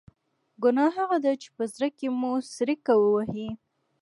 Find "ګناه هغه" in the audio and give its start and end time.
0.63-1.17